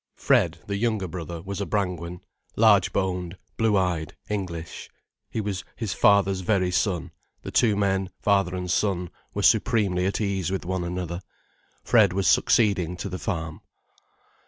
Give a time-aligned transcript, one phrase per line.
[0.15, 2.21] Fred, the younger brother, was a Brangwen,
[2.55, 4.89] large boned, blue eyed, English.
[5.29, 7.11] He was his father's very son,
[7.43, 11.21] the two men, father and son, were supremely at ease with one another.
[11.83, 13.61] Fred was succeeding to the farm.